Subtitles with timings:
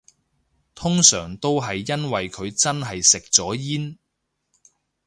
[0.73, 3.99] 通常都係因為佢真係食咗煙